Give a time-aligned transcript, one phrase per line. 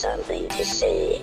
[0.00, 1.20] something to say.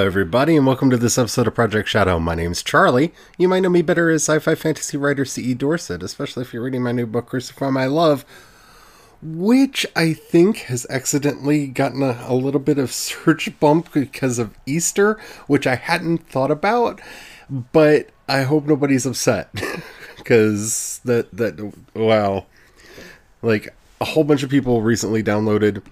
[0.00, 2.18] Hello, everybody, and welcome to this episode of Project Shadow.
[2.18, 3.12] My name's Charlie.
[3.36, 5.52] You might know me better as sci fi fantasy writer C.E.
[5.52, 8.24] Dorset, especially if you're reading my new book, Crucify My Love,
[9.20, 14.56] which I think has accidentally gotten a, a little bit of search bump because of
[14.64, 16.98] Easter, which I hadn't thought about,
[17.50, 19.50] but I hope nobody's upset.
[20.16, 22.46] Because that, that, wow.
[23.42, 25.82] Like, a whole bunch of people recently downloaded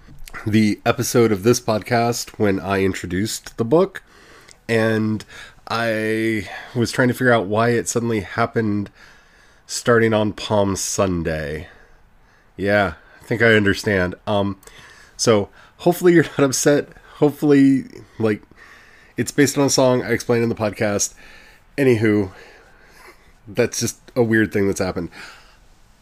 [0.47, 4.03] the episode of this podcast when I introduced the book,
[4.69, 5.25] and
[5.69, 8.91] I was trying to figure out why it suddenly happened
[9.67, 11.69] starting on Palm Sunday.
[12.57, 14.15] Yeah, I think I understand.
[14.27, 14.61] Um,
[15.17, 16.89] so hopefully you're not upset.
[17.17, 17.85] Hopefully,
[18.19, 18.43] like,
[19.17, 21.15] it's based on a song I explained in the podcast.
[21.77, 22.33] Anywho,
[23.47, 25.11] that's just a weird thing that's happened.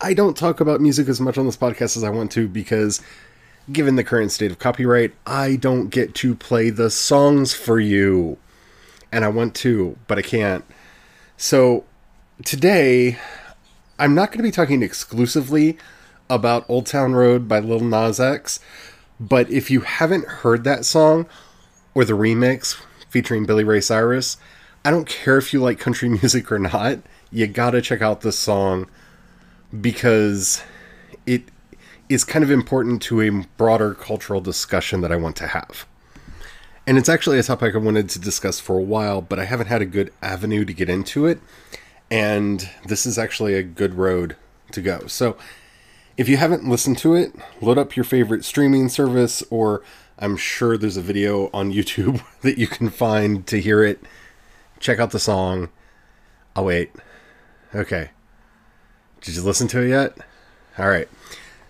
[0.01, 3.01] I don't talk about music as much on this podcast as I want to because
[3.70, 8.39] given the current state of copyright, I don't get to play the songs for you.
[9.12, 10.64] And I want to, but I can't.
[11.36, 11.84] So
[12.45, 13.19] today,
[13.98, 15.78] I'm not going to be talking exclusively
[16.28, 18.61] about Old Town Road by Lil Nas X,
[19.19, 21.27] but if you haven't heard that song
[21.95, 24.36] or the remix featuring Billy Ray Cyrus,
[24.84, 26.98] I don't care if you like country music or not,
[27.30, 28.89] you gotta check out this song
[29.80, 30.62] because
[31.27, 31.45] it
[32.09, 35.87] is kind of important to a broader cultural discussion that I want to have.
[36.87, 39.67] And it's actually a topic I wanted to discuss for a while, but I haven't
[39.67, 41.41] had a good avenue to get into it.
[42.11, 44.37] And this is actually a good road
[44.71, 45.07] to go.
[45.09, 45.37] So
[46.17, 49.83] if you haven't listened to it, load up your favorite streaming service, or
[50.19, 54.01] I'm sure there's a video on YouTube that you can find to hear it.
[54.79, 55.70] Check out the song.
[56.55, 56.92] I'll wait.
[57.75, 58.11] Okay.
[59.20, 60.17] Did you listen to it yet?
[60.79, 61.09] All right.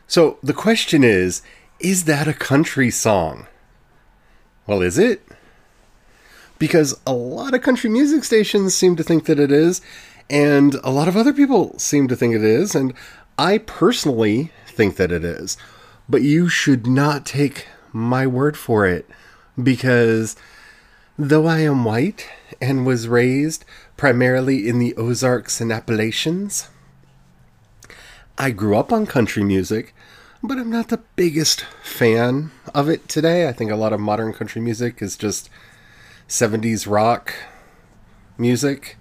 [0.07, 1.43] So the question is
[1.79, 3.47] is that a country song?
[4.67, 5.23] Well, is it?
[6.59, 9.83] Because a lot of country music stations seem to think that it is,
[10.31, 12.95] and a lot of other people seem to think it is, and
[13.39, 15.59] I personally think that it is.
[16.09, 19.09] But you should not take my word for it,
[19.63, 20.35] because
[21.19, 22.29] though I am white
[22.61, 23.65] and was raised
[23.97, 26.71] primarily in the Ozarks and Appalachians,
[28.39, 29.95] I grew up on country music,
[30.47, 33.49] but I'm not the biggest fan of it today.
[33.49, 35.51] I think a lot of modern country music is just
[36.29, 37.35] 70s rock
[38.39, 38.97] music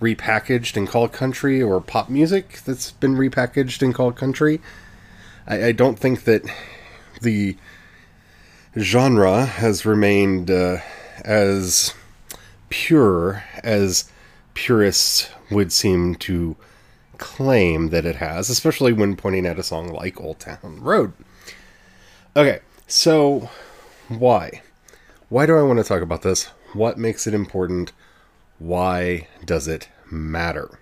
[0.00, 4.60] repackaged and called country, or pop music that's been repackaged and called country.
[5.46, 6.42] I, I don't think that
[7.22, 7.56] the
[8.76, 10.78] genre has remained uh,
[11.24, 11.94] as
[12.68, 14.10] pure as
[14.54, 16.56] purists would seem to
[17.22, 21.12] claim that it has, especially when pointing at a song like Old Town Road.
[22.34, 23.48] Okay, so
[24.08, 24.60] why?
[25.28, 26.46] Why do I want to talk about this?
[26.72, 27.92] What makes it important?
[28.58, 30.80] Why does it matter?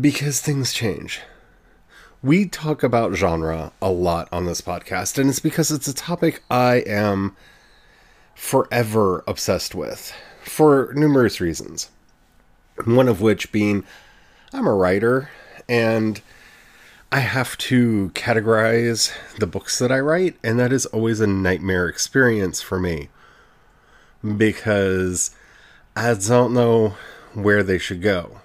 [0.00, 1.20] Because things change.
[2.22, 6.42] We talk about genre a lot on this podcast, and it's because it's a topic
[6.50, 7.36] I am
[8.34, 11.90] forever obsessed with for numerous reasons.
[12.86, 13.84] One of which being
[14.52, 15.30] I'm a writer
[15.68, 16.20] and
[17.10, 21.88] I have to categorize the books that I write, and that is always a nightmare
[21.88, 23.08] experience for me
[24.36, 25.30] because
[25.94, 26.94] I don't know
[27.32, 28.40] where they should go.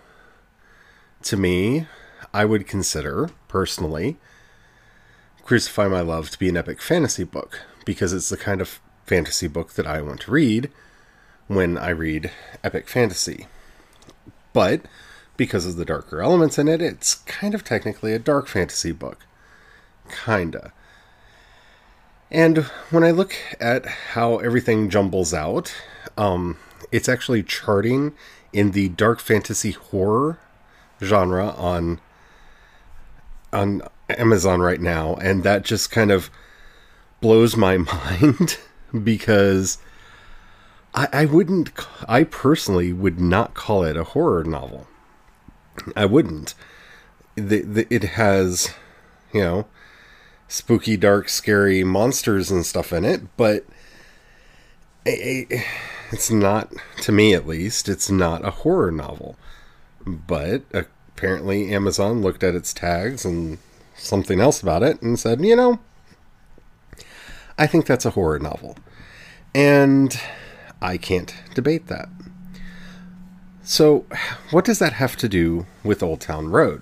[1.24, 1.88] To me,
[2.34, 4.18] I would consider, personally,
[5.44, 9.48] Crucify My Love to be an epic fantasy book because it's the kind of fantasy
[9.48, 10.72] book that I want to read
[11.48, 12.32] when I read
[12.64, 13.48] epic fantasy.
[14.54, 14.82] But
[15.42, 19.26] because of the darker elements in it, it's kind of technically a dark fantasy book.
[20.24, 20.72] Kinda.
[22.30, 22.60] And
[22.92, 25.74] when I look at how everything jumbles out,
[26.16, 26.58] um,
[26.92, 28.14] it's actually charting
[28.54, 30.38] in the dark fantasy horror
[31.02, 32.00] genre on
[33.52, 36.30] on Amazon right now, and that just kind of
[37.20, 38.60] blows my mind
[39.04, 39.80] because
[40.94, 41.72] I, I wouldn't,
[42.08, 44.86] I personally would not call it a horror novel.
[45.96, 46.54] I wouldn't.
[47.36, 48.74] The, the, it has,
[49.34, 49.68] you know,
[50.48, 53.66] spooky, dark, scary monsters and stuff in it, but
[55.06, 59.38] it's not, to me at least, it's not a horror novel,
[60.06, 63.58] but apparently Amazon looked at its tags and
[63.96, 65.80] something else about it and said, you know,
[67.58, 68.76] I think that's a horror novel.
[69.54, 70.20] And
[70.82, 72.10] I can't debate that.
[73.72, 74.06] So,
[74.50, 76.82] what does that have to do with Old Town Road?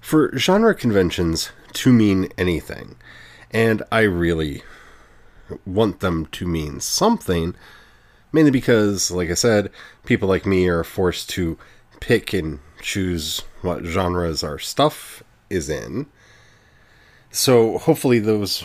[0.00, 2.96] For genre conventions to mean anything,
[3.52, 4.64] and I really
[5.64, 7.54] want them to mean something,
[8.32, 9.70] mainly because, like I said,
[10.04, 11.56] people like me are forced to
[12.00, 16.06] pick and choose what genres our stuff is in.
[17.30, 18.64] So hopefully those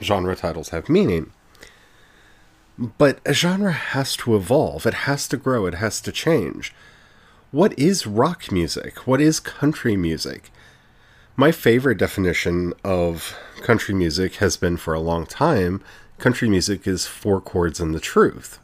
[0.00, 1.30] genre titles have meaning.
[2.80, 6.74] But a genre has to evolve, it has to grow, it has to change.
[7.50, 9.06] What is rock music?
[9.06, 10.50] What is country music?
[11.36, 15.82] My favorite definition of country music has been for a long time
[16.16, 18.58] country music is four chords and the truth.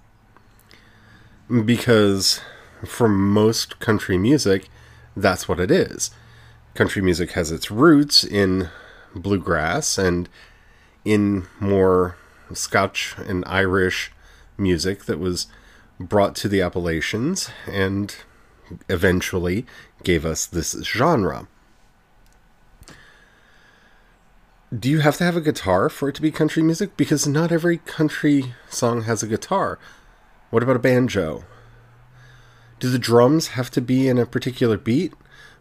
[1.48, 2.40] Because
[2.86, 4.68] for most country music,
[5.14, 6.10] that's what it is.
[6.74, 8.70] Country music has its roots in
[9.14, 10.28] bluegrass and
[11.04, 12.16] in more
[12.52, 14.12] Scotch and Irish
[14.56, 15.46] music that was
[15.98, 18.14] brought to the Appalachians and
[18.88, 19.66] eventually
[20.02, 21.48] gave us this genre.
[24.76, 26.96] Do you have to have a guitar for it to be country music?
[26.96, 29.78] Because not every country song has a guitar.
[30.50, 31.44] What about a banjo?
[32.80, 35.14] Do the drums have to be in a particular beat?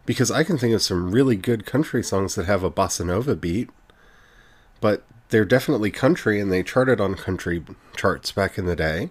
[0.04, 3.34] Because I can think of some really good country songs that have a bossa nova
[3.34, 3.70] beat,
[4.80, 7.64] but they're definitely country and they charted on country
[7.96, 9.10] charts back in the day.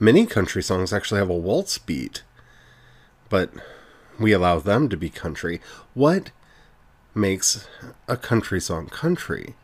[0.00, 2.22] Many country songs actually have a waltz beat,
[3.28, 3.50] but
[4.18, 5.60] we allow them to be country.
[5.94, 6.30] What
[7.14, 7.66] makes
[8.08, 9.54] a country song country?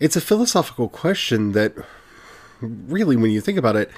[0.00, 1.74] It's a philosophical question that,
[2.60, 3.90] really, when you think about it,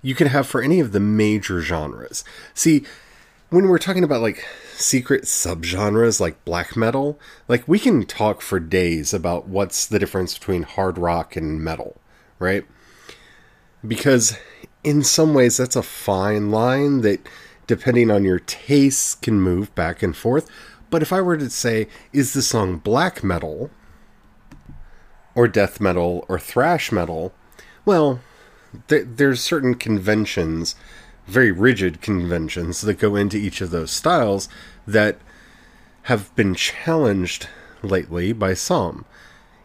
[0.00, 2.24] you can have for any of the major genres.
[2.54, 2.84] See,
[3.52, 8.58] when we're talking about like secret subgenres like black metal, like we can talk for
[8.58, 12.00] days about what's the difference between hard rock and metal,
[12.38, 12.64] right?
[13.86, 14.38] Because
[14.82, 17.28] in some ways that's a fine line that
[17.66, 20.48] depending on your tastes can move back and forth.
[20.88, 23.70] But if I were to say, is the song black metal
[25.34, 27.34] or death metal or thrash metal?
[27.84, 28.20] Well,
[28.88, 30.74] th- there's certain conventions
[31.32, 34.48] very rigid conventions that go into each of those styles
[34.86, 35.18] that
[36.02, 37.48] have been challenged
[37.82, 39.04] lately by some.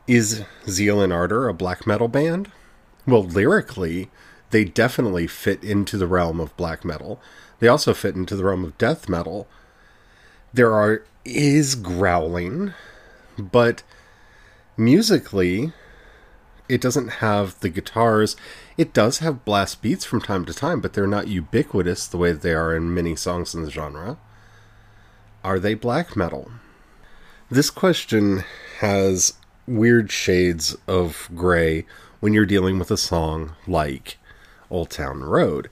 [0.08, 2.52] Is Zeal and Ardor a black metal band?
[3.06, 4.10] Well, lyrically,
[4.52, 7.20] they definitely fit into the realm of black metal.
[7.60, 9.48] They also fit into the realm of death metal.
[10.54, 12.74] There are is growling,
[13.38, 13.84] but
[14.78, 15.74] musically,
[16.70, 18.36] it doesn't have the guitars.
[18.78, 22.32] It does have blast beats from time to time, but they're not ubiquitous the way
[22.32, 24.18] they are in many songs in the genre.
[25.44, 26.52] Are they black metal?
[27.50, 28.44] This question
[28.80, 29.34] has
[29.66, 31.86] weird shades of gray
[32.20, 34.18] when you're dealing with a song like
[34.70, 35.70] Old Town Road.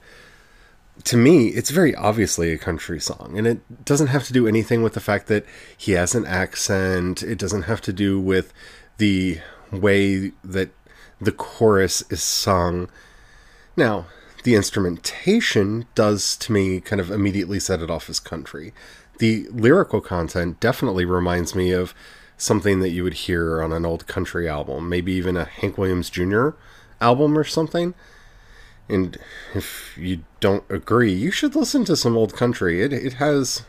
[1.04, 4.82] To me, it's very obviously a country song, and it doesn't have to do anything
[4.82, 5.44] with the fact that
[5.76, 7.22] he has an accent.
[7.22, 8.54] It doesn't have to do with
[8.96, 9.40] the
[9.70, 10.70] way that
[11.20, 12.88] the chorus is sung.
[13.76, 14.06] Now,
[14.44, 18.72] the instrumentation does to me kind of immediately set it off as country.
[19.18, 21.94] The lyrical content definitely reminds me of
[22.36, 26.10] something that you would hear on an old country album, maybe even a Hank Williams
[26.10, 26.50] Jr.
[27.00, 27.94] album or something.
[28.88, 29.18] And
[29.54, 32.82] if you don't agree, you should listen to some old country.
[32.82, 33.64] It it has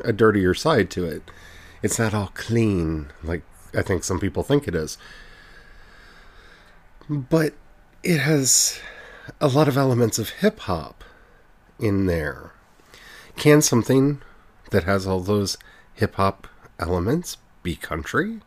[0.00, 1.30] a dirtier side to it.
[1.82, 3.42] It's not all clean like
[3.74, 4.98] I think some people think it is
[7.08, 7.54] but
[8.02, 8.80] it has
[9.40, 11.04] a lot of elements of hip hop
[11.78, 12.52] in there.
[13.36, 14.20] Can something
[14.70, 15.56] that has all those
[15.94, 16.46] hip hop
[16.78, 18.40] elements be country?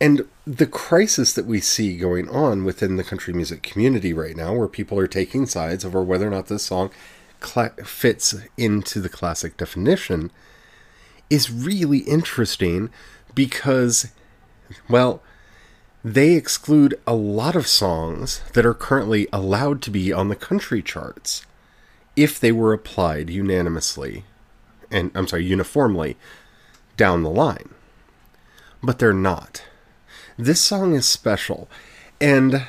[0.00, 4.54] And the crisis that we see going on within the country music community right now,
[4.54, 6.90] where people are taking sides over whether or not this song
[7.42, 10.30] cl- fits into the classic definition,
[11.30, 12.90] is really interesting
[13.34, 14.12] because,
[14.88, 15.22] well,
[16.06, 20.80] they exclude a lot of songs that are currently allowed to be on the country
[20.80, 21.44] charts
[22.14, 24.22] if they were applied unanimously
[24.88, 26.16] and I'm sorry, uniformly
[26.96, 27.70] down the line.
[28.84, 29.64] But they're not.
[30.38, 31.68] This song is special,
[32.20, 32.68] and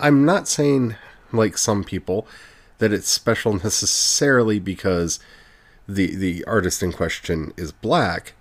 [0.00, 0.96] I'm not saying,
[1.30, 2.26] like some people,
[2.78, 5.20] that it's special necessarily because
[5.86, 8.32] the the artist in question is black,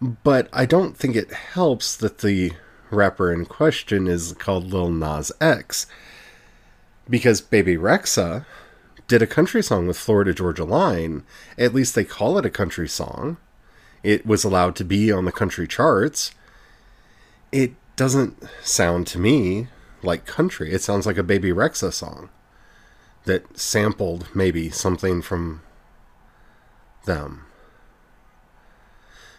[0.00, 2.50] but I don't think it helps that the
[2.90, 5.86] rapper in question is called Lil Nas X.
[7.08, 8.44] Because Bebe Rexha
[9.08, 11.24] did a country song with Florida Georgia Line,
[11.58, 13.38] at least they call it a country song.
[14.02, 16.32] It was allowed to be on the country charts.
[17.50, 19.68] It doesn't sound to me
[20.02, 20.72] like country.
[20.72, 22.30] It sounds like a Bebe Rexha song
[23.24, 25.62] that sampled maybe something from
[27.04, 27.46] them.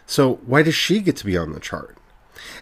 [0.06, 1.96] So, why does she get to be on the chart?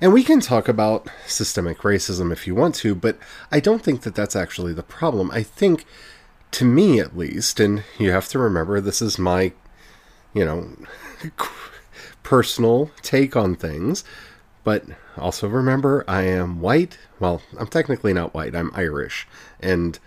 [0.00, 3.18] And we can talk about systemic racism if you want to, but
[3.52, 5.30] I don't think that that's actually the problem.
[5.30, 5.84] I think,
[6.52, 9.52] to me at least, and you have to remember this is my,
[10.32, 10.68] you know,
[12.22, 14.04] personal take on things,
[14.64, 14.84] but
[15.16, 16.98] also remember I am white.
[17.18, 19.26] Well, I'm technically not white, I'm Irish.
[19.60, 19.98] And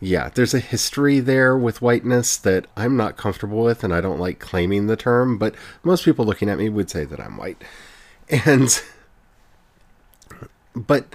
[0.00, 4.20] yeah, there's a history there with whiteness that I'm not comfortable with, and I don't
[4.20, 7.62] like claiming the term, but most people looking at me would say that I'm white.
[8.28, 8.82] And,
[10.74, 11.14] but,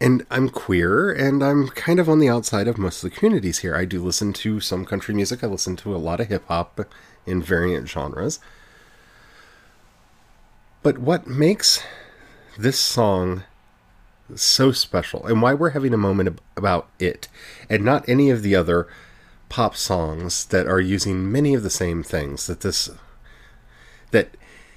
[0.00, 3.58] and I'm queer, and I'm kind of on the outside of most of the communities
[3.58, 3.76] here.
[3.76, 6.80] I do listen to some country music, I listen to a lot of hip hop
[7.26, 8.40] in variant genres.
[10.82, 11.82] But what makes
[12.56, 13.44] this song
[14.34, 17.28] so special and why we're having a moment about it
[17.70, 18.86] and not any of the other
[19.48, 22.90] pop songs that are using many of the same things that this
[24.10, 24.36] that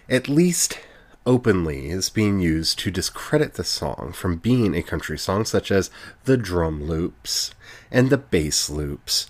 [0.09, 0.79] at least
[1.25, 5.91] openly is being used to discredit the song from being a country song such as
[6.23, 7.53] the drum loops
[7.91, 9.29] and the bass loops.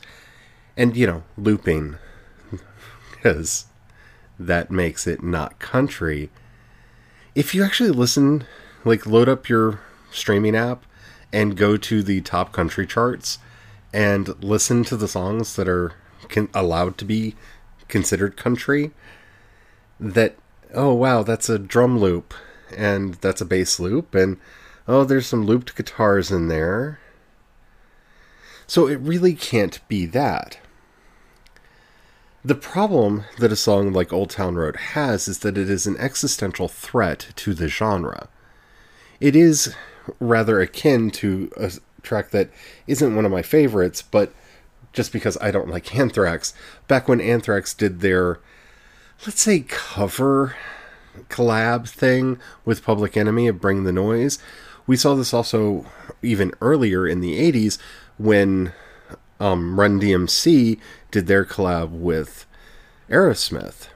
[0.78, 1.98] And you know looping
[3.12, 3.66] because
[4.40, 6.30] that makes it not country.
[7.36, 8.46] If you actually listen
[8.84, 9.82] like load up your
[10.12, 10.86] streaming app
[11.32, 13.38] and go to the top country charts
[13.94, 15.94] and listen to the songs that are
[16.54, 17.36] allowed to be
[17.88, 18.92] considered country
[20.00, 20.36] that
[20.74, 22.34] oh wow that's a drum loop
[22.76, 24.38] and that's a bass loop and
[24.88, 27.00] oh there's some looped guitars in there
[28.68, 30.58] so it really can't be that
[32.44, 35.98] the problem that a song like Old Town Road has is that it is an
[35.98, 38.30] existential threat to the genre.
[39.20, 39.76] It is
[40.20, 42.50] rather akin to a track that
[42.88, 44.34] isn't one of my favorites, but
[44.92, 46.56] just because I don't like Anthrax.
[46.88, 48.40] Back when Anthrax did their,
[49.26, 50.56] let's say, cover
[51.30, 54.40] collab thing with Public Enemy of Bring the Noise,
[54.88, 55.86] we saw this also
[56.24, 57.78] even earlier in the 80s
[58.18, 58.74] when
[59.40, 60.80] um, Run DMC
[61.12, 62.46] did their collab with
[63.10, 63.88] Aerosmith.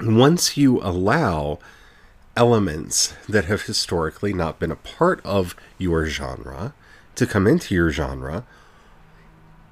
[0.00, 1.58] Once you allow
[2.36, 6.74] elements that have historically not been a part of your genre
[7.14, 8.44] to come into your genre,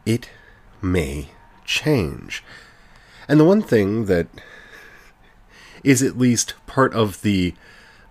[0.06, 0.30] it
[0.80, 1.28] may
[1.64, 2.42] change.
[3.28, 4.26] And the one thing that
[5.82, 7.54] is at least part of the,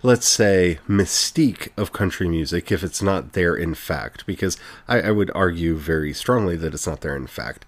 [0.02, 4.56] let's say, mystique of country music, if it's not there in fact, because
[4.88, 7.66] I, I would argue very strongly that it's not there in fact,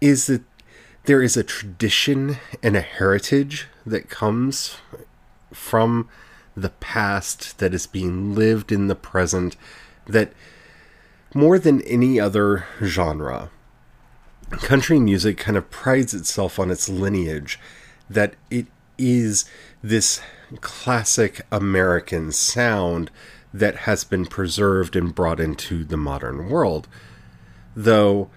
[0.00, 0.42] is that
[1.04, 4.76] there is a tradition and a heritage that comes
[5.52, 6.08] from
[6.56, 9.56] the past that is being lived in the present
[10.06, 10.32] that
[11.34, 13.50] more than any other genre
[14.56, 17.58] country music kind of prides itself on its lineage
[18.08, 18.66] that it
[18.98, 19.44] is
[19.82, 20.20] this
[20.60, 23.10] classic american sound
[23.54, 26.88] that has been preserved and brought into the modern world.
[27.76, 28.28] Though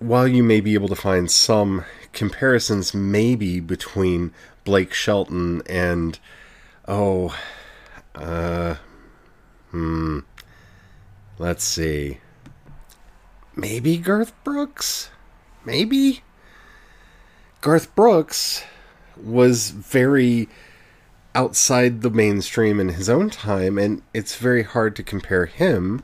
[0.00, 4.32] while you may be able to find some comparisons maybe between
[4.64, 6.18] Blake Shelton and
[6.88, 7.34] oh
[8.14, 8.76] uh
[9.70, 10.20] hmm
[11.38, 12.18] let's see
[13.54, 15.10] maybe Garth Brooks
[15.66, 16.22] maybe.
[17.60, 18.64] Garth Brooks
[19.16, 20.48] was very
[21.34, 26.02] outside the mainstream in his own time and it's very hard to compare him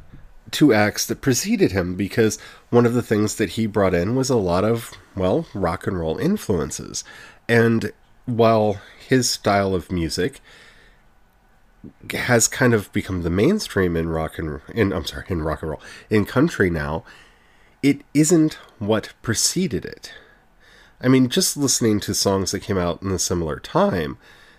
[0.50, 2.38] to acts that preceded him because
[2.69, 5.99] one of the things that he brought in was a lot of well rock and
[5.99, 7.04] roll influences.
[7.49, 7.92] And
[8.26, 10.40] while his style of music
[12.12, 15.71] has kind of become the mainstream in rock and in I'm sorry in rock and
[15.71, 17.04] roll in country now,
[17.83, 20.12] it isn't what preceded it.
[21.01, 24.19] I mean, just listening to songs that came out in a similar time,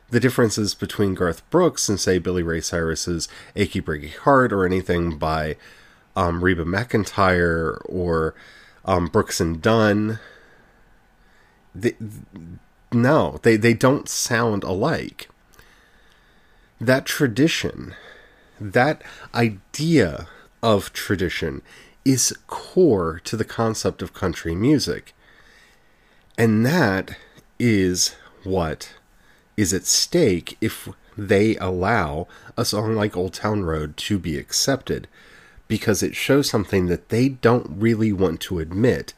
[0.09, 5.17] the differences between Garth Brooks and say Billy Ray Cyrus's "Achy Breaky Heart" or anything
[5.17, 5.55] by
[6.15, 8.35] um, Reba McEntire or
[8.85, 10.19] um, Brooks and Dunn,
[11.73, 11.95] the,
[12.91, 15.29] no, they, they don't sound alike.
[16.79, 17.95] That tradition,
[18.59, 19.01] that
[19.33, 20.27] idea
[20.61, 21.61] of tradition,
[22.05, 25.13] is core to the concept of country music.
[26.37, 27.17] And that
[27.59, 28.93] is what
[29.55, 35.07] is at stake if they allow a song like Old Town Road to be accepted.
[35.67, 39.13] because it shows something that they don't really want to admit,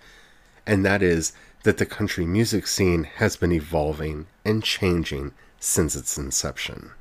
[0.66, 6.18] and that is that the country music scene has been evolving and changing since its
[6.18, 6.92] inception.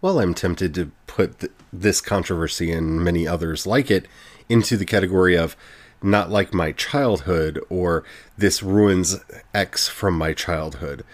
[0.00, 4.06] While I'm tempted to put th- this controversy and many others like it
[4.48, 5.56] into the category of
[6.02, 8.04] not like my childhood or
[8.36, 9.18] this ruins
[9.54, 11.04] X from my childhood,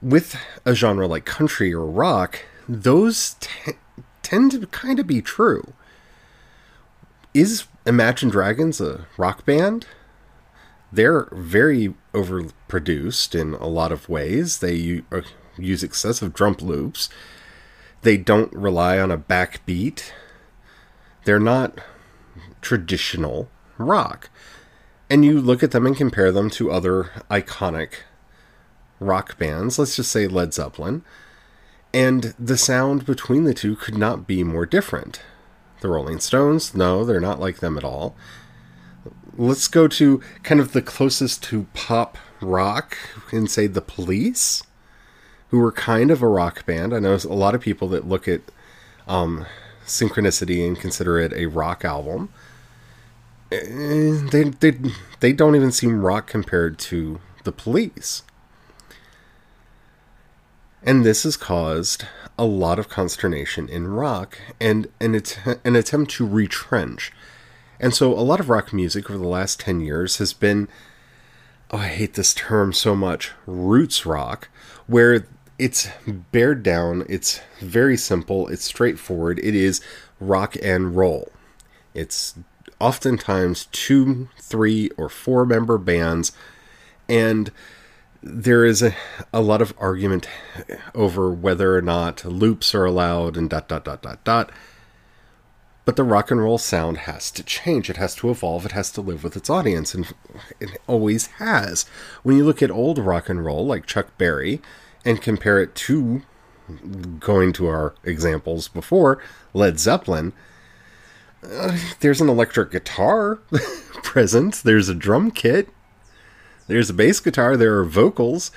[0.00, 3.72] with a genre like country or rock, those t-
[4.22, 5.72] tend to kind of be true.
[7.34, 9.86] Is Imagine Dragons a rock band?
[10.92, 14.58] They're very overproduced in a lot of ways.
[14.58, 15.22] They u- uh,
[15.56, 17.08] use excessive drum loops.
[18.02, 20.10] They don't rely on a backbeat.
[21.24, 21.78] They're not
[22.62, 24.30] traditional rock.
[25.10, 27.96] And you look at them and compare them to other iconic
[28.98, 31.02] rock bands, let's just say Led Zeppelin,
[31.92, 35.20] and the sound between the two could not be more different.
[35.80, 38.16] The Rolling Stones, no, they're not like them at all.
[39.36, 42.96] Let's go to kind of the closest to pop rock
[43.30, 44.62] and say the police,
[45.48, 46.94] who were kind of a rock band.
[46.94, 48.40] I know a lot of people that look at
[49.06, 49.44] um,
[49.84, 52.30] Synchronicity and consider it a rock album.
[53.52, 54.78] Eh, they, they,
[55.20, 58.22] they don't even seem rock compared to the police.
[60.82, 62.06] And this has caused
[62.38, 67.12] a lot of consternation in rock and an, att- an attempt to retrench.
[67.78, 70.68] And so a lot of rock music over the last 10 years has been,
[71.70, 74.48] oh, I hate this term so much, roots rock,
[74.86, 75.26] where
[75.58, 79.80] it's bared down, it's very simple, it's straightforward, it is
[80.20, 81.30] rock and roll.
[81.94, 82.34] It's
[82.82, 86.32] oftentimes two, three, or four member bands,
[87.08, 87.52] and
[88.20, 88.94] there is a,
[89.32, 90.28] a lot of argument
[90.94, 94.50] over whether or not loops are allowed and dot dot dot dot dot.
[95.84, 97.88] But the rock and roll sound has to change.
[97.88, 98.66] It has to evolve.
[98.66, 100.12] It has to live with its audience, and
[100.60, 101.86] it always has.
[102.22, 104.60] When you look at old rock and roll, like Chuck Berry,
[105.04, 106.22] and compare it to
[107.18, 109.20] going to our examples before
[109.52, 110.32] Led Zeppelin,
[112.00, 113.36] there's an electric guitar
[114.02, 114.62] present.
[114.64, 115.68] There's a drum kit
[116.66, 118.50] there's a bass guitar, there are vocals,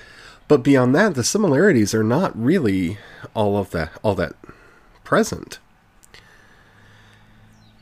[0.47, 2.97] but beyond that, the similarities are not really
[3.33, 4.35] all of that all that
[5.03, 5.59] present.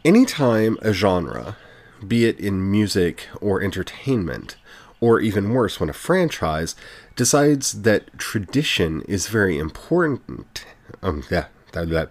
[0.06, 1.58] Anytime a genre,
[2.06, 4.56] be it in music or entertainment,
[5.00, 6.76] or even worse, when a franchise
[7.16, 10.66] decides that tradition is very important,
[11.02, 12.10] um, yeah, that, that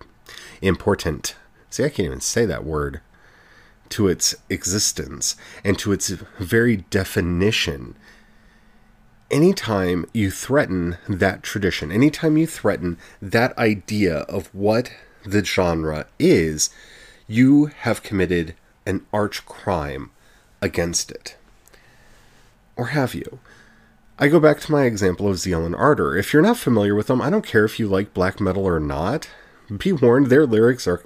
[0.61, 1.35] important.
[1.73, 3.01] See, I can't even say that word.
[3.89, 7.95] To its existence and to its very definition
[9.31, 14.93] anytime you threaten that tradition, anytime you threaten that idea of what
[15.25, 16.69] the genre is,
[17.27, 18.55] you have committed
[18.85, 20.11] an arch crime
[20.61, 21.37] against it.
[22.77, 23.41] Or have you?
[24.19, 26.17] I go back to my example of Zeal and Ardor.
[26.17, 28.79] If you're not familiar with them, I don't care if you like black metal or
[28.79, 29.31] not.
[29.79, 31.03] Be warned, their lyrics are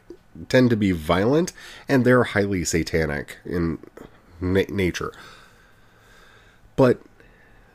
[0.49, 1.53] tend to be violent
[1.89, 3.79] and they're highly satanic in
[4.41, 5.13] na- nature.
[6.77, 7.01] But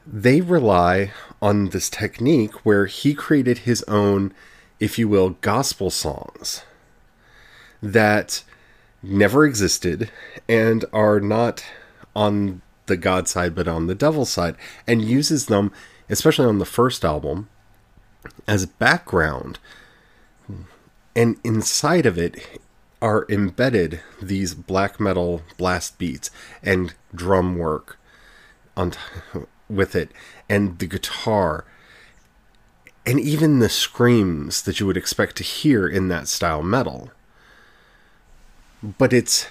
[0.06, 4.34] they rely on this technique where he created his own,
[4.80, 6.64] if you will, gospel songs
[7.82, 8.44] that
[9.04, 10.12] never existed
[10.48, 11.66] and are not
[12.16, 15.72] on the God side but on the devil side, and uses them,
[16.10, 17.50] especially on the first album,
[18.48, 19.60] as background.
[21.16, 22.60] And inside of it
[23.02, 26.30] are embedded these black metal blast beats
[26.64, 27.98] and drum work
[28.78, 28.94] on
[29.70, 30.12] with it
[30.50, 31.66] and the guitar
[33.06, 37.12] and even the screams that you would expect to hear in that style metal.
[38.84, 39.48] But it's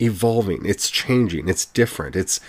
[0.00, 2.14] evolving, it's changing, it's different.
[2.14, 2.40] It's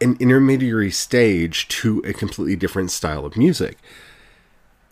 [0.00, 3.78] an intermediary stage to a completely different style of music.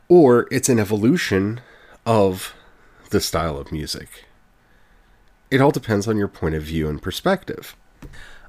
[0.09, 1.61] Or it's an evolution
[2.07, 2.55] of
[3.11, 4.25] the style of music.
[5.51, 7.77] It all depends on your point of view and perspective.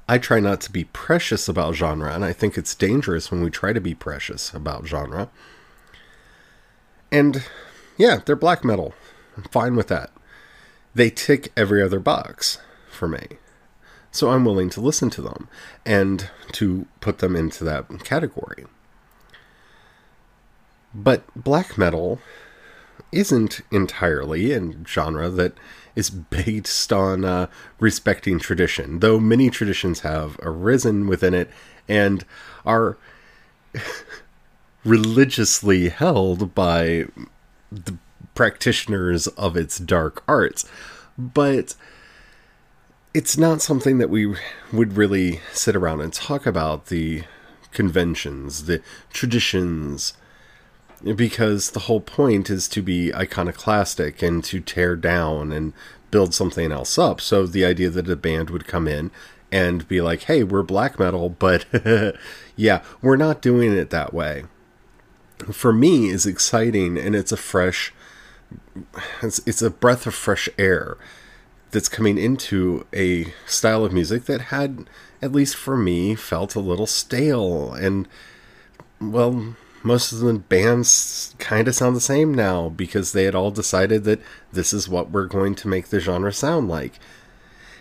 [0.08, 3.50] I try not to be precious about genre, and I think it's dangerous when we
[3.50, 5.30] try to be precious about genre.
[7.12, 7.44] And
[7.98, 8.94] yeah, they're black metal.
[9.38, 10.12] I'm fine with that.
[10.94, 13.38] They tick every other box for me.
[14.12, 15.48] So I'm willing to listen to them
[15.86, 18.66] and to put them into that category.
[20.94, 22.20] But black metal
[23.12, 25.54] isn't entirely a genre that
[25.96, 27.48] is based on uh,
[27.80, 31.50] respecting tradition, though many traditions have arisen within it
[31.88, 32.26] and
[32.66, 32.98] are
[34.86, 37.06] religiously held by
[37.72, 37.98] the
[38.34, 40.66] practitioners of its dark arts.
[41.18, 41.76] but
[43.14, 44.36] it's not something that we
[44.72, 47.24] would really sit around and talk about the
[47.72, 50.14] conventions, the traditions,
[51.04, 55.74] because the whole point is to be iconoclastic and to tear down and
[56.12, 57.22] build something else up.
[57.22, 59.12] So the idea that a band would come in
[59.52, 61.66] and be like, hey, we're black metal, but
[62.56, 64.44] yeah, we're not doing it that way.
[65.52, 67.94] For me, is exciting and it's a fresh,
[69.24, 70.98] it's, it's a breath of fresh air
[71.72, 74.90] that's coming into a style of music that had,
[75.22, 78.08] at least for me, felt a little stale and,
[79.00, 83.52] well, most of the bands kind of sound the same now because they had all
[83.52, 87.00] decided that this is what we're going to make the genre sound like.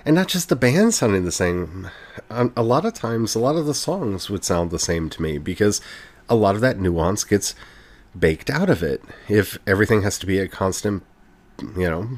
[0.04, 1.90] And not just the band sounding the same.
[2.30, 5.20] Um, a lot of times, a lot of the songs would sound the same to
[5.20, 5.82] me because
[6.28, 7.54] a lot of that nuance gets
[8.18, 9.02] baked out of it.
[9.28, 11.02] If everything has to be a constant,
[11.60, 12.08] you know,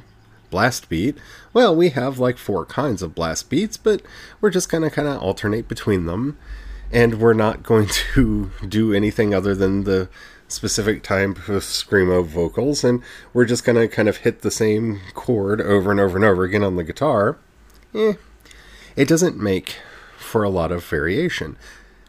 [0.50, 1.18] blast beat,
[1.52, 4.00] well, we have like four kinds of blast beats, but
[4.40, 6.38] we're just going to kind of alternate between them
[6.92, 10.08] and we're not going to do anything other than the
[10.48, 13.02] specific type of screamo vocals, and
[13.32, 16.44] we're just going to kind of hit the same chord over and over and over
[16.44, 17.38] again on the guitar.
[17.94, 18.14] Eh,
[18.94, 19.76] it doesn't make
[20.18, 21.56] for a lot of variation.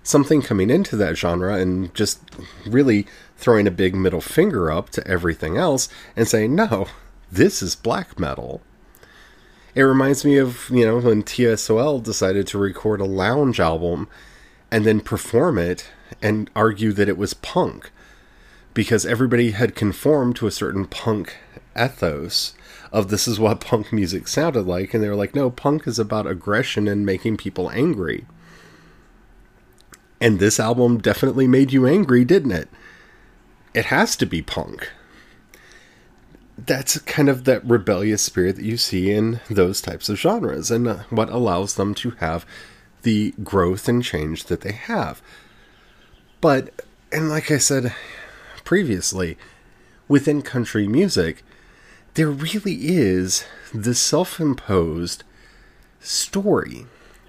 [0.03, 2.19] Something coming into that genre and just
[2.65, 6.87] really throwing a big middle finger up to everything else and saying, no,
[7.31, 8.61] this is black metal.
[9.75, 14.07] It reminds me of, you know, when TSOL decided to record a lounge album
[14.73, 15.87] and then perform it
[16.19, 17.91] and argue that it was punk.
[18.73, 21.37] Because everybody had conformed to a certain punk
[21.79, 22.55] ethos
[22.91, 25.99] of this is what punk music sounded like and they were like no punk is
[25.99, 28.25] about aggression and making people angry.
[30.19, 32.67] And this album definitely made you angry didn't it?
[33.75, 34.89] It has to be punk.
[36.57, 40.87] That's kind of that rebellious spirit that you see in those types of genres and
[40.87, 42.43] uh, what allows them to have
[43.03, 45.21] the growth and change that they have.
[46.41, 47.93] But, and like I said
[48.63, 49.37] previously,
[50.07, 51.43] within country music,
[52.15, 55.23] there really is the self imposed
[55.99, 56.85] story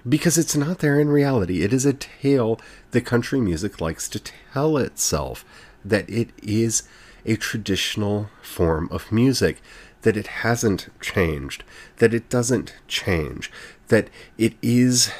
[0.07, 1.63] because it's not there in reality.
[1.63, 2.59] It is a tale
[2.91, 5.43] that country music likes to tell itself
[5.83, 6.83] that it is
[7.25, 9.61] a traditional form of music,
[10.03, 11.63] that it hasn't changed,
[11.97, 13.51] that it doesn't change,
[13.87, 15.11] that it is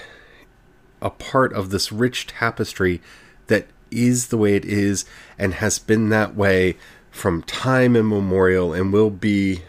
[1.01, 3.01] a part of this rich tapestry
[3.47, 5.05] that is the way it is
[5.37, 6.77] and has been that way
[7.11, 9.61] from time immemorial and will be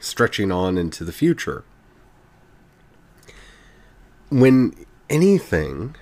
[0.00, 1.64] stretching on into the future.
[4.30, 4.74] When
[5.08, 5.96] anything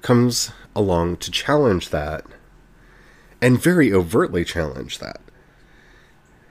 [0.00, 2.24] comes along to challenge that,
[3.40, 5.20] and very overtly challenge that,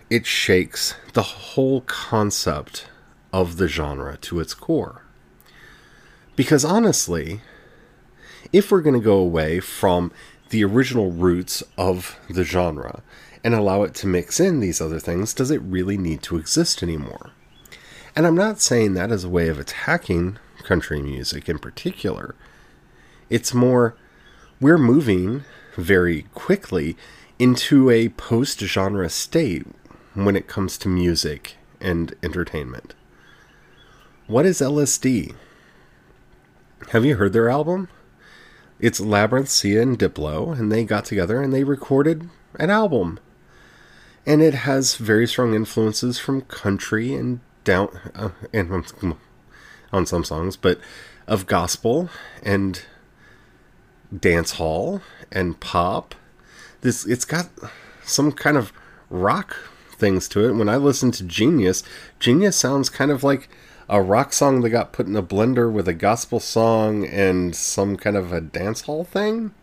[0.10, 2.88] it shakes the whole concept
[3.32, 5.04] of the genre to its core.
[6.36, 7.42] Because honestly,
[8.54, 10.12] if we're going to go away from
[10.50, 13.02] the original roots of the genre
[13.44, 16.84] and allow it to mix in these other things, does it really need to exist
[16.84, 17.32] anymore?
[18.16, 22.36] And I'm not saying that as a way of attacking country music in particular.
[23.30, 23.96] It's more,
[24.60, 25.44] we're moving
[25.76, 26.98] very quickly
[27.40, 29.66] into a post genre state
[30.14, 32.94] when it comes to music and entertainment.
[34.28, 35.34] What is LSD?
[36.90, 37.88] Have you heard their album?
[38.80, 43.20] It's Labrinth, Sia, and Diplo, and they got together and they recorded an album.
[44.26, 49.16] And it has very strong influences from country and down, uh, and
[49.94, 50.80] on some songs, but
[51.28, 52.10] of gospel
[52.44, 52.84] and
[54.18, 56.14] dance hall and pop.
[56.82, 57.50] This it's got
[58.04, 58.74] some kind of
[59.10, 59.56] rock
[59.94, 60.54] things to it.
[60.54, 61.84] When I listen to Genius,
[62.20, 63.48] Genius sounds kind of like
[63.92, 67.98] a rock song that got put in a blender with a gospel song and some
[67.98, 69.54] kind of a dance hall thing?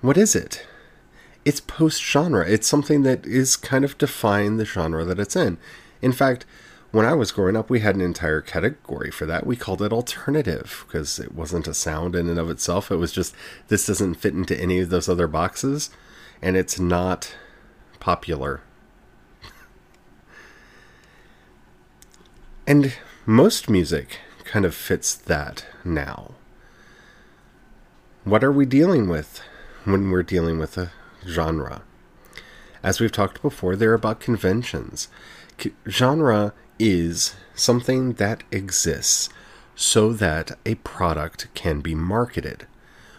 [0.00, 0.66] What is it?
[1.44, 2.44] It's post genre.
[2.44, 5.58] It's something that is kind of define the genre that it's in.
[6.02, 6.44] In fact,
[6.90, 9.46] when I was growing up, we had an entire category for that.
[9.46, 12.90] We called it alternative because it wasn't a sound in and of itself.
[12.90, 13.32] It was just
[13.68, 15.90] this doesn't fit into any of those other boxes
[16.42, 17.32] and it's not
[18.00, 18.62] popular
[22.68, 22.94] And
[23.26, 26.32] most music kind of fits that now.
[28.24, 29.40] What are we dealing with
[29.84, 30.90] when we're dealing with a
[31.24, 31.82] genre?
[32.82, 35.06] As we've talked before, they're about conventions.
[35.88, 39.28] Genre is something that exists
[39.76, 42.66] so that a product can be marketed.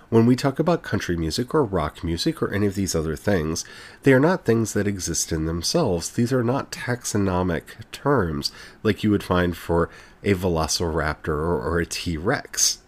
[0.09, 3.65] When we talk about country music or rock music or any of these other things,
[4.03, 6.09] they are not things that exist in themselves.
[6.09, 9.89] These are not taxonomic terms like you would find for
[10.23, 12.79] a velociraptor or, or a T Rex.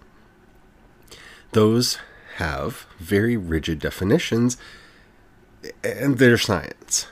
[1.52, 2.00] Those
[2.36, 4.56] have very rigid definitions
[5.84, 7.08] and they're science.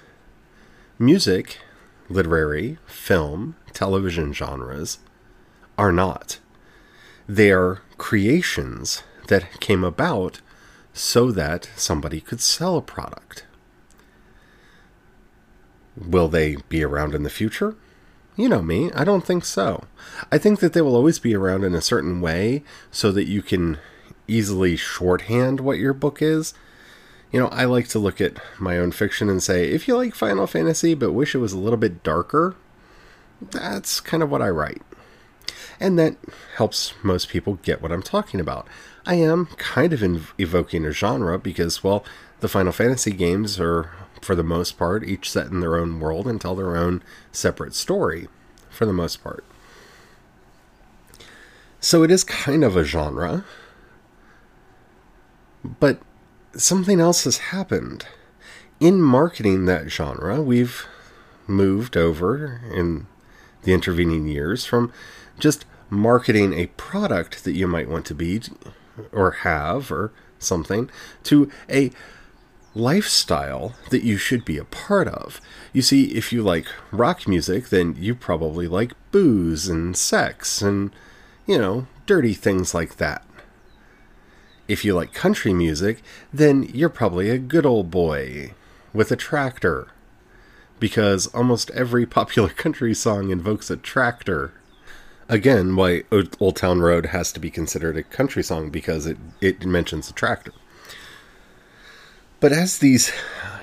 [0.98, 1.60] Music,
[2.08, 5.00] literary, film, television genres
[5.78, 6.39] are not.
[7.28, 10.42] They are creations that came about
[10.94, 13.46] so that somebody could sell a product.
[15.96, 17.76] Will they be around in the future?
[18.36, 19.86] You know me, I don't think so.
[20.32, 23.42] I think that they will always be around in a certain way so that you
[23.42, 23.80] can
[24.28, 26.54] easily shorthand what your book is.
[27.32, 30.13] You know, I like to look at my own fiction and say, if you like
[30.13, 32.56] Final Fantasy but wish it was a little bit darker,
[33.42, 34.82] that's kind of what I write.
[35.80, 36.16] And that
[36.58, 38.68] helps most people get what I'm talking about.
[39.08, 42.04] I am kind of inv- evoking a genre because, well,
[42.41, 43.89] the Final Fantasy games are,
[44.22, 47.74] for the most part, each set in their own world and tell their own separate
[47.74, 48.28] story,
[48.70, 49.46] for the most part.
[51.80, 53.46] So it is kind of a genre.
[55.63, 56.02] But
[56.52, 58.06] something else has happened.
[58.82, 60.86] In marketing that genre, we've
[61.48, 63.08] moved over in
[63.63, 64.91] the intervening years from
[65.39, 68.41] just marketing a product that you might want to be
[69.12, 70.90] or have or something
[71.24, 71.92] to a
[72.78, 75.42] lifestyle that you should be a part of.
[75.74, 80.92] You see, if you like rock music, then you probably like booze and sex and,
[81.46, 83.24] you know, dirty things like that.
[84.68, 88.54] If you like country music, then you're probably a good old boy
[88.94, 89.88] with a tractor.
[90.80, 94.54] Because almost every popular country song invokes a tractor
[95.30, 96.04] again why
[96.40, 100.13] Old Town Road has to be considered a country song because it, it mentions a
[100.13, 100.54] tractor.
[102.40, 103.12] But as these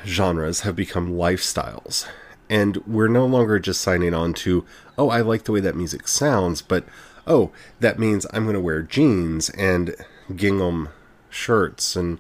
[0.05, 2.07] genres have become lifestyles,
[2.51, 4.65] and we're no longer just signing on to,
[4.99, 6.85] oh, I like the way that music sounds, but
[7.27, 9.95] oh, that means I'm going to wear jeans and
[10.35, 10.91] gingham
[11.31, 12.19] shirts and,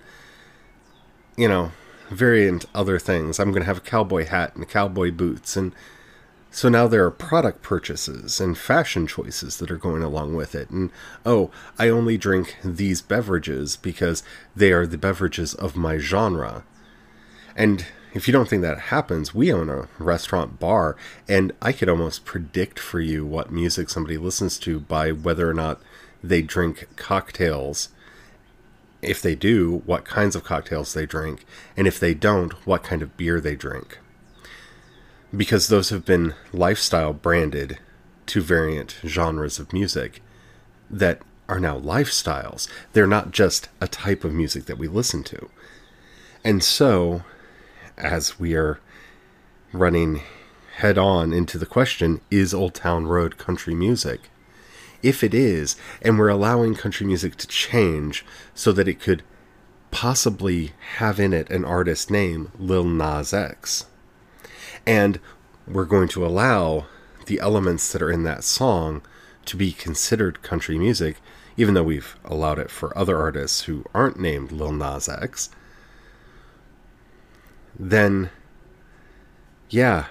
[1.36, 1.72] you know,
[2.10, 3.38] variant other things.
[3.38, 5.74] I'm going to have a cowboy hat and cowboy boots and
[6.54, 10.70] so now there are product purchases and fashion choices that are going along with it.
[10.70, 10.92] And
[11.26, 14.22] oh, I only drink these beverages because
[14.54, 16.62] they are the beverages of my genre.
[17.56, 20.96] And if you don't think that happens, we own a restaurant bar,
[21.28, 25.54] and I could almost predict for you what music somebody listens to by whether or
[25.54, 25.82] not
[26.22, 27.88] they drink cocktails.
[29.02, 31.44] If they do, what kinds of cocktails they drink,
[31.76, 33.98] and if they don't, what kind of beer they drink
[35.36, 37.78] because those have been lifestyle branded
[38.26, 40.22] to variant genres of music
[40.90, 42.68] that are now lifestyles.
[42.92, 45.50] They're not just a type of music that we listen to.
[46.42, 47.22] And so,
[47.96, 48.80] as we are
[49.72, 50.22] running
[50.76, 54.30] head on into the question is Old Town Road country music?
[55.02, 59.22] If it is, and we're allowing country music to change so that it could
[59.90, 63.86] possibly have in it an artist name, Lil Nas X
[64.86, 65.18] and
[65.66, 66.86] we're going to allow
[67.26, 69.02] the elements that are in that song
[69.46, 71.16] to be considered country music,
[71.56, 75.50] even though we've allowed it for other artists who aren't named Lil Nas X,
[77.78, 78.30] then
[79.70, 80.06] yeah,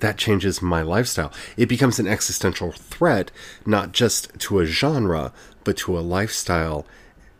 [0.00, 1.32] that changes my lifestyle.
[1.56, 3.30] It becomes an existential threat,
[3.64, 6.86] not just to a genre, but to a lifestyle,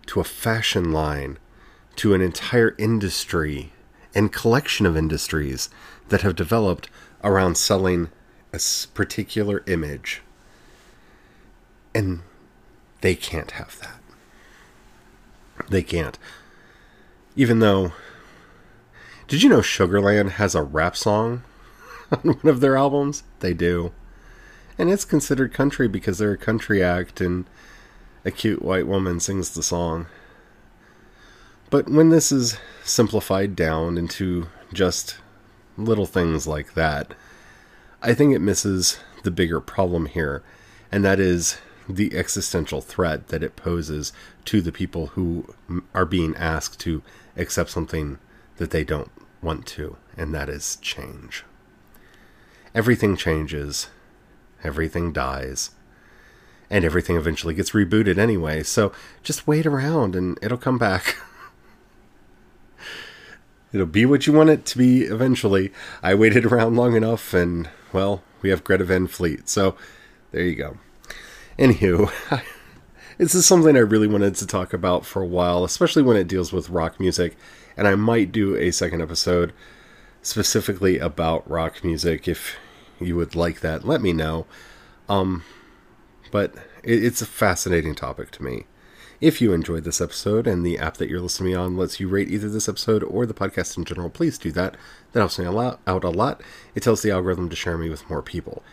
[0.06, 1.38] to a fashion line,
[1.96, 3.72] to an entire industry
[4.14, 5.68] and collection of industries
[6.08, 6.88] that have developed
[7.24, 8.10] around selling
[8.52, 8.60] a
[8.94, 10.22] particular image.
[11.94, 12.20] And
[13.00, 14.00] they can't have that.
[15.68, 16.18] They can't.
[17.36, 17.92] Even though.
[19.28, 21.42] Did you know Sugarland has a rap song
[22.12, 23.22] on one of their albums?
[23.40, 23.92] They do.
[24.78, 27.46] And it's considered country because they're a country act and
[28.24, 30.06] a cute white woman sings the song.
[31.70, 35.16] But when this is simplified down into just
[35.76, 37.14] little things like that.
[38.02, 40.42] I think it misses the bigger problem here,
[40.90, 41.58] and that is
[41.88, 44.12] the existential threat that it poses
[44.46, 45.54] to the people who
[45.94, 47.02] are being asked to
[47.36, 48.18] accept something
[48.56, 51.44] that they don't want to, and that is change.
[52.74, 53.88] Everything changes,
[54.64, 55.70] everything dies,
[56.70, 61.16] and everything eventually gets rebooted anyway, so just wait around and it'll come back.
[63.72, 65.72] It'll be what you want it to be eventually.
[66.02, 69.48] I waited around long enough, and, well, we have Greta Van Fleet.
[69.48, 69.76] So,
[70.30, 70.76] there you go.
[71.58, 72.12] Anywho,
[73.18, 76.28] this is something I really wanted to talk about for a while, especially when it
[76.28, 77.36] deals with rock music.
[77.76, 79.52] And I might do a second episode
[80.22, 82.28] specifically about rock music.
[82.28, 82.56] If
[83.00, 84.46] you would like that, let me know.
[85.08, 85.44] Um,
[86.30, 88.66] but it, it's a fascinating topic to me.
[89.22, 92.28] If you enjoyed this episode and the app that you're listening on lets you rate
[92.28, 94.76] either this episode or the podcast in general, please do that.
[95.12, 96.42] That helps me a lot, out a lot.
[96.74, 98.64] It tells the algorithm to share me with more people.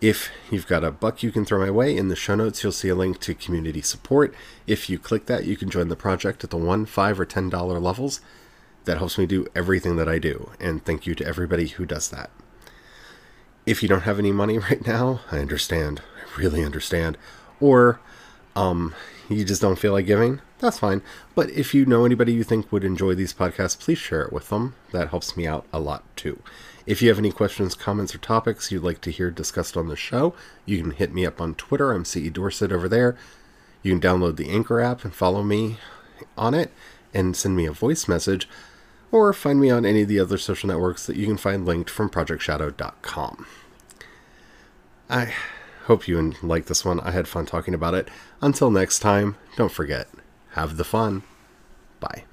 [0.00, 2.70] If you've got a buck you can throw my way, in the show notes you'll
[2.70, 4.32] see a link to community support.
[4.68, 7.50] If you click that, you can join the project at the one, five, or ten
[7.50, 8.20] dollar levels.
[8.84, 12.08] That helps me do everything that I do, and thank you to everybody who does
[12.10, 12.30] that.
[13.66, 16.02] If you don't have any money right now, I understand.
[16.16, 17.18] I really understand.
[17.58, 17.98] Or
[18.54, 18.94] um,
[19.36, 21.02] you just don't feel like giving, that's fine.
[21.34, 24.48] But if you know anybody you think would enjoy these podcasts, please share it with
[24.48, 24.74] them.
[24.92, 26.42] That helps me out a lot too.
[26.86, 29.96] If you have any questions, comments, or topics you'd like to hear discussed on the
[29.96, 30.34] show,
[30.66, 31.92] you can hit me up on Twitter.
[31.92, 33.16] I'm CE Dorset over there.
[33.82, 35.78] You can download the Anchor app and follow me
[36.36, 36.72] on it
[37.14, 38.48] and send me a voice message,
[39.10, 41.90] or find me on any of the other social networks that you can find linked
[41.90, 43.46] from projectshadow.com.
[45.10, 45.34] I
[45.84, 47.00] hope you like this one.
[47.00, 48.08] I had fun talking about it.
[48.42, 50.08] Until next time, don't forget,
[50.50, 51.22] have the fun.
[52.00, 52.24] Bye.